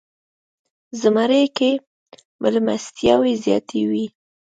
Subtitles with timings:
[1.01, 1.71] زمری کې
[2.41, 4.05] میلمستیاوې زیاتې وي.